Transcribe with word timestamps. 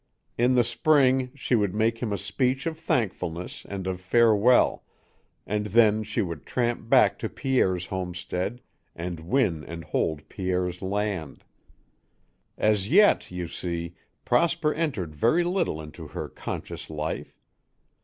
In 0.35 0.55
the 0.55 0.63
spring 0.63 1.29
she 1.35 1.53
would 1.53 1.75
make 1.75 1.99
him 1.99 2.11
a 2.11 2.17
speech 2.17 2.65
of 2.65 2.79
thankfulness 2.79 3.67
and 3.69 3.85
of 3.85 4.01
farewell, 4.01 4.83
and 5.45 5.67
then 5.67 6.01
she 6.01 6.23
would 6.23 6.43
tramp 6.43 6.89
back 6.89 7.19
to 7.19 7.29
Pierre's 7.29 7.85
homestead 7.85 8.61
and 8.95 9.19
win 9.19 9.63
and 9.63 9.83
hold 9.83 10.27
Pierre's 10.27 10.81
land. 10.81 11.43
As 12.57 12.89
yet, 12.89 13.29
you 13.29 13.47
see, 13.47 13.93
Prosper 14.25 14.73
entered 14.73 15.13
very 15.13 15.43
little 15.43 15.79
into 15.79 16.07
her 16.07 16.27
conscious 16.27 16.89
life. 16.89 17.39